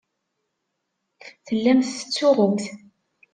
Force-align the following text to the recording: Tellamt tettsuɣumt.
Tellamt 1.45 1.91
tettsuɣumt. 1.97 2.63